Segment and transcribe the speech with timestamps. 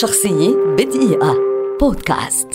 [0.00, 1.36] شخصية بدقيقة.
[1.80, 2.48] بودكاست.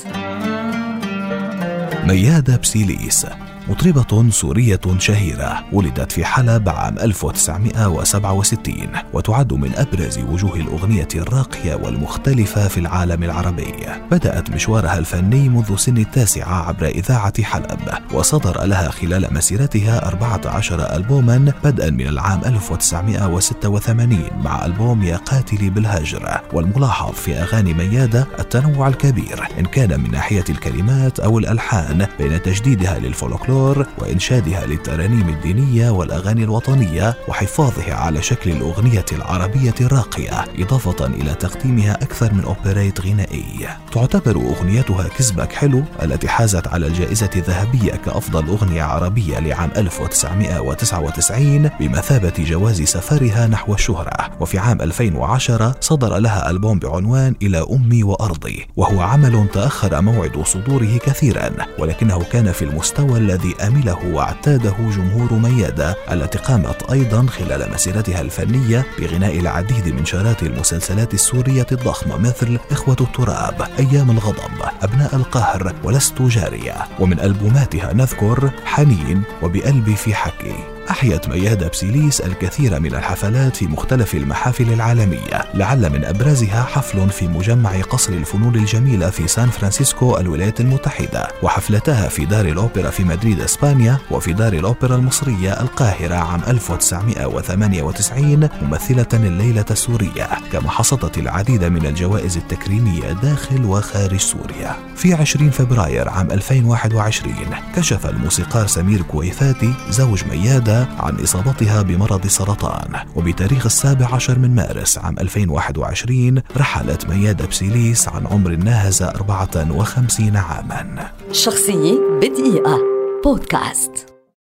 [2.08, 3.25] ميادة بسيليس.
[3.70, 8.73] مطربة سورية شهيرة ولدت في حلب عام 1967
[9.13, 13.73] وتعد من أبرز وجوه الأغنية الراقية والمختلفة في العالم العربي.
[14.11, 17.80] بدأت مشوارها الفني منذ سن التاسعة عبر إذاعة حلب
[18.13, 26.41] وصدر لها خلال مسيرتها 14 ألبوما بدءا من العام 1986 مع ألبوم يا قاتلي بالهجر.
[26.54, 32.99] والملاحظ في أغاني ميادة التنوع الكبير إن كان من ناحية الكلمات أو الألحان بين تجديدها
[32.99, 41.34] للفولكلور الفولكلور وإنشادها للترانيم الدينية والأغاني الوطنية وحفاظها على شكل الأغنية العربية الراقية إضافة إلى
[41.34, 43.67] تقديمها أكثر من أوبريت غنائي.
[43.91, 52.34] تعتبر أغنيتها كسبك حلو التي حازت على الجائزة الذهبية كأفضل أغنية عربية لعام 1999 بمثابة
[52.39, 54.29] جواز سفرها نحو الشهرة.
[54.39, 60.98] وفي عام 2010 صدر لها ألبوم بعنوان إلى أمي وأرضي وهو عمل تأخر موعد صدوره
[60.98, 65.95] كثيرا ولكنه كان في المستوى الذي الذي أمله واعتاده جمهور ميادة.
[66.12, 72.98] التي قامت أيضا خلال مسيرتها الفنية بغناء العديد من شارات المسلسلات السورية الضخمة مثل إخوة
[73.02, 76.76] التراب أيام الغضب أبناء القهر ولست جارية.
[77.00, 80.77] ومن ألبوماتها نذكر حنين وبقلبي في حكي.
[80.90, 87.28] أحيت ميادة بسيليس الكثير من الحفلات في مختلف المحافل العالمية لعل من أبرزها حفل في
[87.28, 93.42] مجمع قصر الفنون الجميلة في سان فرانسيسكو الولايات المتحدة وحفلتها في دار الأوبرا في مدريد
[93.42, 101.86] إسبانيا وفي دار الأوبرا المصرية القاهرة عام 1998 ممثلة الليلة السورية كما حصدت العديد من
[101.86, 104.76] الجوائز التكريمية داخل وخارج سوريا.
[104.96, 107.34] في 20 فبراير عام 2021
[107.76, 114.97] كشف الموسيقار سمير كويفاتي زوج ميادة عن إصابتها بمرض سرطان وبتاريخ السابع عشر من مارس
[114.97, 121.11] عام 2021 رحلت ميادة بسيليس عن عمر ناهز 54 عاما.
[121.31, 122.80] شخصية بدقيقة.
[123.23, 124.07] بودكاست.